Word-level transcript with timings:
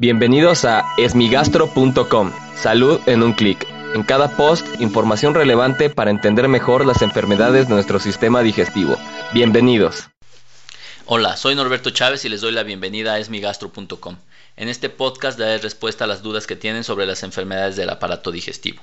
Bienvenidos 0.00 0.64
a 0.64 0.94
esmigastro.com. 0.96 2.32
Salud 2.56 3.00
en 3.04 3.22
un 3.22 3.34
clic. 3.34 3.66
En 3.94 4.02
cada 4.02 4.34
post, 4.34 4.66
información 4.80 5.34
relevante 5.34 5.90
para 5.90 6.10
entender 6.10 6.48
mejor 6.48 6.86
las 6.86 7.02
enfermedades 7.02 7.68
de 7.68 7.74
nuestro 7.74 8.00
sistema 8.00 8.40
digestivo. 8.40 8.96
Bienvenidos. 9.34 10.08
Hola, 11.04 11.36
soy 11.36 11.54
Norberto 11.54 11.90
Chávez 11.90 12.24
y 12.24 12.30
les 12.30 12.40
doy 12.40 12.52
la 12.52 12.62
bienvenida 12.62 13.12
a 13.12 13.18
esmigastro.com. 13.18 14.16
En 14.56 14.68
este 14.70 14.88
podcast 14.88 15.38
daré 15.38 15.58
respuesta 15.58 16.04
a 16.04 16.08
las 16.08 16.22
dudas 16.22 16.46
que 16.46 16.56
tienen 16.56 16.82
sobre 16.82 17.04
las 17.04 17.22
enfermedades 17.22 17.76
del 17.76 17.90
aparato 17.90 18.32
digestivo. 18.32 18.80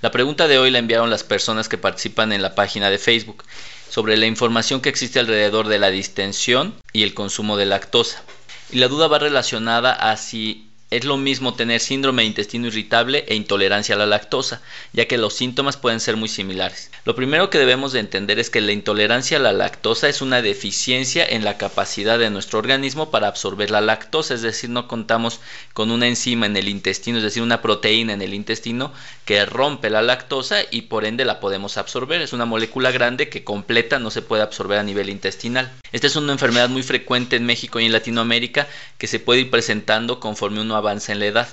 La 0.00 0.12
pregunta 0.12 0.46
de 0.46 0.58
hoy 0.58 0.70
la 0.70 0.78
enviaron 0.78 1.10
las 1.10 1.24
personas 1.24 1.68
que 1.68 1.76
participan 1.76 2.32
en 2.32 2.42
la 2.42 2.54
página 2.54 2.88
de 2.88 2.98
Facebook 2.98 3.42
sobre 3.90 4.16
la 4.16 4.26
información 4.26 4.80
que 4.80 4.90
existe 4.90 5.18
alrededor 5.18 5.66
de 5.66 5.80
la 5.80 5.90
distensión 5.90 6.72
y 6.92 7.02
el 7.02 7.14
consumo 7.14 7.56
de 7.56 7.66
lactosa. 7.66 8.22
Y 8.70 8.78
la 8.78 8.88
duda 8.88 9.06
va 9.08 9.18
relacionada 9.18 9.92
a 9.92 10.16
si 10.16 10.66
es 10.90 11.04
lo 11.04 11.16
mismo 11.16 11.54
tener 11.54 11.80
síndrome 11.80 12.22
de 12.22 12.28
intestino 12.28 12.68
irritable 12.68 13.24
e 13.26 13.34
intolerancia 13.34 13.96
a 13.96 13.98
la 13.98 14.06
lactosa, 14.06 14.62
ya 14.92 15.06
que 15.06 15.18
los 15.18 15.34
síntomas 15.34 15.76
pueden 15.76 15.98
ser 15.98 16.16
muy 16.16 16.28
similares. 16.28 16.90
Lo 17.04 17.16
primero 17.16 17.50
que 17.50 17.58
debemos 17.58 17.92
de 17.92 18.00
entender 18.00 18.38
es 18.38 18.50
que 18.50 18.60
la 18.60 18.72
intolerancia 18.72 19.38
a 19.38 19.40
la 19.40 19.52
lactosa 19.52 20.08
es 20.08 20.22
una 20.22 20.42
deficiencia 20.42 21.26
en 21.26 21.44
la 21.44 21.58
capacidad 21.58 22.18
de 22.18 22.30
nuestro 22.30 22.60
organismo 22.60 23.10
para 23.10 23.26
absorber 23.26 23.70
la 23.70 23.80
lactosa, 23.80 24.34
es 24.34 24.42
decir, 24.42 24.70
no 24.70 24.86
contamos 24.86 25.40
con 25.72 25.90
una 25.90 26.06
enzima 26.06 26.46
en 26.46 26.56
el 26.56 26.68
intestino, 26.68 27.18
es 27.18 27.24
decir, 27.24 27.42
una 27.42 27.62
proteína 27.62 28.12
en 28.12 28.22
el 28.22 28.34
intestino 28.34 28.92
que 29.24 29.44
rompe 29.44 29.90
la 29.90 30.02
lactosa 30.02 30.58
y 30.70 30.82
por 30.82 31.04
ende 31.04 31.24
la 31.24 31.40
podemos 31.40 31.78
absorber. 31.78 32.20
Es 32.20 32.32
una 32.32 32.44
molécula 32.44 32.92
grande 32.92 33.28
que 33.28 33.42
completa 33.42 33.98
no 33.98 34.12
se 34.12 34.22
puede 34.22 34.42
absorber 34.42 34.78
a 34.78 34.84
nivel 34.84 35.10
intestinal. 35.10 35.72
Esta 35.96 36.08
es 36.08 36.16
una 36.16 36.32
enfermedad 36.32 36.68
muy 36.68 36.82
frecuente 36.82 37.36
en 37.36 37.46
México 37.46 37.80
y 37.80 37.86
en 37.86 37.92
Latinoamérica 37.92 38.68
que 38.98 39.06
se 39.06 39.18
puede 39.18 39.40
ir 39.40 39.50
presentando 39.50 40.20
conforme 40.20 40.60
uno 40.60 40.76
avanza 40.76 41.12
en 41.12 41.20
la 41.20 41.24
edad. 41.24 41.48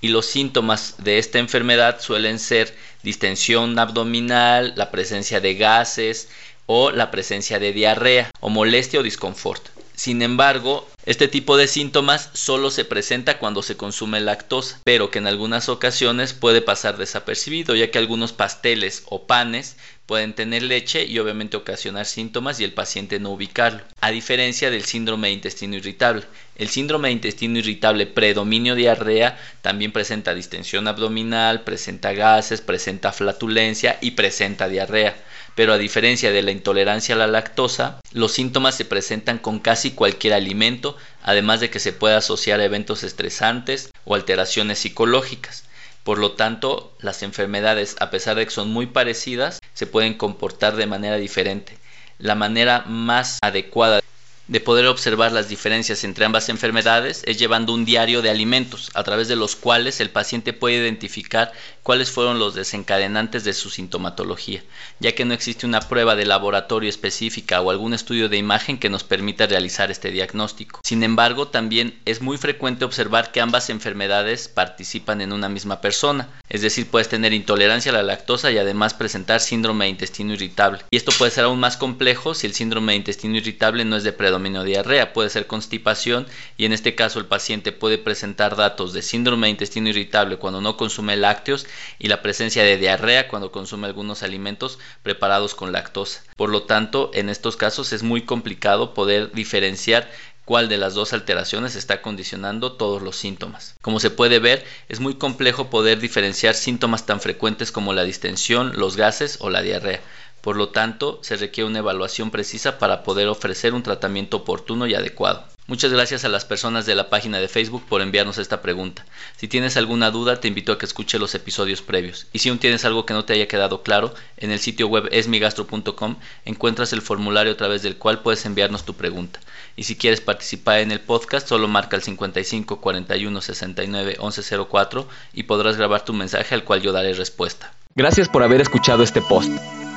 Y 0.00 0.06
los 0.06 0.24
síntomas 0.24 0.94
de 0.98 1.18
esta 1.18 1.40
enfermedad 1.40 2.00
suelen 2.00 2.38
ser 2.38 2.72
distensión 3.02 3.76
abdominal, 3.76 4.72
la 4.76 4.92
presencia 4.92 5.40
de 5.40 5.56
gases 5.56 6.28
o 6.66 6.92
la 6.92 7.10
presencia 7.10 7.58
de 7.58 7.72
diarrea 7.72 8.30
o 8.38 8.50
molestia 8.50 9.00
o 9.00 9.02
disconfort. 9.02 9.66
Sin 9.96 10.22
embargo, 10.22 10.86
este 11.04 11.26
tipo 11.26 11.56
de 11.56 11.66
síntomas 11.66 12.30
solo 12.34 12.70
se 12.70 12.84
presenta 12.84 13.38
cuando 13.38 13.64
se 13.64 13.76
consume 13.76 14.20
lactosa, 14.20 14.80
pero 14.84 15.10
que 15.10 15.18
en 15.18 15.26
algunas 15.26 15.68
ocasiones 15.68 16.34
puede 16.34 16.62
pasar 16.62 16.98
desapercibido, 16.98 17.74
ya 17.74 17.90
que 17.90 17.98
algunos 17.98 18.32
pasteles 18.32 19.02
o 19.06 19.26
panes 19.26 19.76
pueden 20.08 20.32
tener 20.32 20.62
leche 20.62 21.04
y 21.04 21.18
obviamente 21.18 21.58
ocasionar 21.58 22.06
síntomas 22.06 22.58
y 22.58 22.64
el 22.64 22.72
paciente 22.72 23.20
no 23.20 23.28
ubicarlo, 23.28 23.82
a 24.00 24.10
diferencia 24.10 24.70
del 24.70 24.84
síndrome 24.84 25.28
de 25.28 25.34
intestino 25.34 25.76
irritable. 25.76 26.24
El 26.56 26.70
síndrome 26.70 27.08
de 27.08 27.12
intestino 27.12 27.58
irritable 27.58 28.06
predominio 28.06 28.74
diarrea 28.74 29.38
también 29.60 29.92
presenta 29.92 30.32
distensión 30.32 30.88
abdominal, 30.88 31.60
presenta 31.60 32.14
gases, 32.14 32.62
presenta 32.62 33.12
flatulencia 33.12 33.98
y 34.00 34.12
presenta 34.12 34.66
diarrea 34.66 35.14
pero 35.54 35.72
a 35.72 35.78
diferencia 35.78 36.30
de 36.30 36.40
la 36.40 36.52
intolerancia 36.52 37.16
a 37.16 37.18
la 37.18 37.26
lactosa, 37.26 37.98
los 38.12 38.30
síntomas 38.30 38.76
se 38.76 38.84
presentan 38.84 39.38
con 39.38 39.58
casi 39.58 39.90
cualquier 39.90 40.34
alimento, 40.34 40.96
además 41.20 41.58
de 41.58 41.68
que 41.68 41.80
se 41.80 41.92
puede 41.92 42.14
asociar 42.14 42.60
a 42.60 42.64
eventos 42.64 43.02
estresantes 43.02 43.92
o 44.04 44.14
alteraciones 44.14 44.78
psicológicas. 44.78 45.64
Por 46.08 46.16
lo 46.16 46.32
tanto, 46.32 46.90
las 47.00 47.22
enfermedades, 47.22 47.94
a 48.00 48.08
pesar 48.08 48.36
de 48.36 48.46
que 48.46 48.50
son 48.50 48.72
muy 48.72 48.86
parecidas, 48.86 49.60
se 49.74 49.86
pueden 49.86 50.14
comportar 50.14 50.74
de 50.74 50.86
manera 50.86 51.16
diferente. 51.16 51.76
La 52.16 52.34
manera 52.34 52.82
más 52.86 53.38
adecuada 53.42 54.00
de 54.48 54.60
poder 54.60 54.86
observar 54.86 55.30
las 55.32 55.48
diferencias 55.48 56.04
entre 56.04 56.24
ambas 56.24 56.48
enfermedades 56.48 57.22
es 57.26 57.38
llevando 57.38 57.74
un 57.74 57.84
diario 57.84 58.22
de 58.22 58.30
alimentos, 58.30 58.90
a 58.94 59.04
través 59.04 59.28
de 59.28 59.36
los 59.36 59.56
cuales 59.56 60.00
el 60.00 60.08
paciente 60.08 60.54
puede 60.54 60.78
identificar 60.78 61.52
cuáles 61.82 62.10
fueron 62.10 62.38
los 62.38 62.54
desencadenantes 62.54 63.44
de 63.44 63.52
su 63.52 63.68
sintomatología, 63.68 64.62
ya 65.00 65.12
que 65.12 65.26
no 65.26 65.34
existe 65.34 65.66
una 65.66 65.80
prueba 65.80 66.16
de 66.16 66.24
laboratorio 66.24 66.88
específica 66.88 67.60
o 67.60 67.70
algún 67.70 67.92
estudio 67.92 68.30
de 68.30 68.38
imagen 68.38 68.78
que 68.78 68.88
nos 68.88 69.04
permita 69.04 69.46
realizar 69.46 69.90
este 69.90 70.10
diagnóstico. 70.10 70.80
Sin 70.82 71.02
embargo, 71.02 71.48
también 71.48 71.98
es 72.06 72.22
muy 72.22 72.38
frecuente 72.38 72.86
observar 72.86 73.32
que 73.32 73.42
ambas 73.42 73.68
enfermedades 73.68 74.48
participan 74.48 75.20
en 75.20 75.32
una 75.32 75.50
misma 75.50 75.82
persona, 75.82 76.28
es 76.48 76.62
decir, 76.62 76.88
puedes 76.90 77.08
tener 77.10 77.34
intolerancia 77.34 77.92
a 77.92 77.94
la 77.94 78.02
lactosa 78.02 78.50
y 78.50 78.56
además 78.56 78.94
presentar 78.94 79.40
síndrome 79.40 79.84
de 79.84 79.90
intestino 79.90 80.32
irritable. 80.32 80.80
Y 80.90 80.96
esto 80.96 81.12
puede 81.12 81.30
ser 81.30 81.44
aún 81.44 81.60
más 81.60 81.76
complejo 81.76 82.34
si 82.34 82.46
el 82.46 82.54
síndrome 82.54 82.92
de 82.92 82.98
intestino 82.98 83.36
irritable 83.36 83.84
no 83.84 83.96
es 83.96 84.04
de 84.04 84.12
diarrea, 84.38 85.12
puede 85.12 85.30
ser 85.30 85.46
constipación 85.46 86.26
y 86.56 86.64
en 86.64 86.72
este 86.72 86.94
caso 86.94 87.18
el 87.18 87.26
paciente 87.26 87.72
puede 87.72 87.98
presentar 87.98 88.56
datos 88.56 88.92
de 88.92 89.02
síndrome 89.02 89.46
de 89.46 89.52
intestino 89.52 89.88
irritable 89.88 90.36
cuando 90.36 90.60
no 90.60 90.76
consume 90.76 91.16
lácteos 91.16 91.66
y 91.98 92.08
la 92.08 92.22
presencia 92.22 92.62
de 92.62 92.76
diarrea 92.76 93.28
cuando 93.28 93.52
consume 93.52 93.86
algunos 93.86 94.22
alimentos 94.22 94.78
preparados 95.02 95.54
con 95.54 95.72
lactosa. 95.72 96.22
Por 96.36 96.50
lo 96.50 96.62
tanto, 96.62 97.10
en 97.14 97.28
estos 97.28 97.56
casos 97.56 97.92
es 97.92 98.02
muy 98.02 98.22
complicado 98.22 98.94
poder 98.94 99.32
diferenciar 99.32 100.08
cuál 100.48 100.70
de 100.70 100.78
las 100.78 100.94
dos 100.94 101.12
alteraciones 101.12 101.74
está 101.74 102.00
condicionando 102.00 102.72
todos 102.72 103.02
los 103.02 103.16
síntomas. 103.16 103.76
Como 103.82 104.00
se 104.00 104.08
puede 104.08 104.38
ver, 104.38 104.64
es 104.88 104.98
muy 104.98 105.16
complejo 105.16 105.68
poder 105.68 105.98
diferenciar 105.98 106.54
síntomas 106.54 107.04
tan 107.04 107.20
frecuentes 107.20 107.70
como 107.70 107.92
la 107.92 108.04
distensión, 108.04 108.72
los 108.74 108.96
gases 108.96 109.36
o 109.40 109.50
la 109.50 109.60
diarrea. 109.60 110.00
Por 110.40 110.56
lo 110.56 110.68
tanto, 110.70 111.18
se 111.22 111.36
requiere 111.36 111.68
una 111.68 111.80
evaluación 111.80 112.30
precisa 112.30 112.78
para 112.78 113.02
poder 113.02 113.28
ofrecer 113.28 113.74
un 113.74 113.82
tratamiento 113.82 114.38
oportuno 114.38 114.86
y 114.86 114.94
adecuado. 114.94 115.44
Muchas 115.68 115.92
gracias 115.92 116.24
a 116.24 116.30
las 116.30 116.46
personas 116.46 116.86
de 116.86 116.94
la 116.94 117.10
página 117.10 117.40
de 117.40 117.46
Facebook 117.46 117.84
por 117.86 118.00
enviarnos 118.00 118.38
esta 118.38 118.62
pregunta. 118.62 119.04
Si 119.36 119.48
tienes 119.48 119.76
alguna 119.76 120.10
duda, 120.10 120.40
te 120.40 120.48
invito 120.48 120.72
a 120.72 120.78
que 120.78 120.86
escuche 120.86 121.18
los 121.18 121.34
episodios 121.34 121.82
previos. 121.82 122.26
Y 122.32 122.38
si 122.38 122.48
aún 122.48 122.58
tienes 122.58 122.86
algo 122.86 123.04
que 123.04 123.12
no 123.12 123.26
te 123.26 123.34
haya 123.34 123.48
quedado 123.48 123.82
claro, 123.82 124.14
en 124.38 124.50
el 124.50 124.60
sitio 124.60 124.88
web 124.88 125.10
esmigastro.com 125.12 126.16
encuentras 126.46 126.94
el 126.94 127.02
formulario 127.02 127.52
a 127.52 127.56
través 127.58 127.82
del 127.82 127.98
cual 127.98 128.22
puedes 128.22 128.46
enviarnos 128.46 128.86
tu 128.86 128.94
pregunta. 128.94 129.40
Y 129.76 129.82
si 129.82 129.94
quieres 129.94 130.22
participar 130.22 130.78
en 130.78 130.90
el 130.90 131.00
podcast, 131.00 131.46
solo 131.46 131.68
marca 131.68 131.96
el 131.96 132.02
55 132.02 132.80
41 132.80 133.40
69 133.42 134.16
11 134.20 134.58
04 134.70 135.06
y 135.34 135.42
podrás 135.42 135.76
grabar 135.76 136.02
tu 136.02 136.14
mensaje 136.14 136.54
al 136.54 136.64
cual 136.64 136.80
yo 136.80 136.92
daré 136.92 137.12
respuesta. 137.12 137.74
Gracias 137.94 138.30
por 138.30 138.42
haber 138.42 138.62
escuchado 138.62 139.02
este 139.02 139.20
post. 139.20 139.50